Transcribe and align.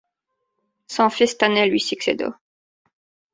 Son 0.87 1.11
fils 1.11 1.37
Tannet 1.37 1.67
lui 1.69 1.79
succéda. 1.79 2.33